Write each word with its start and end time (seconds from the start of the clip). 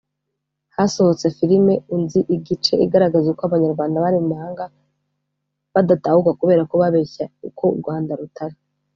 Hasohotse 0.75 1.27
Film 1.37 1.65
‘’Unzi 1.95 2.19
Igice’’ 2.35 2.73
igaragaza 2.85 3.25
uko 3.33 3.41
Abanyarwanda 3.45 4.03
bari 4.05 4.17
mu 4.21 4.27
mahanga 4.33 4.63
badatahuka 5.73 6.31
kubera 6.39 6.67
ko 6.69 6.73
bababeshya 6.81 7.25
uko 7.49 7.63
u 7.73 7.77
Rwanda 7.79 8.11
rutari 8.19 8.55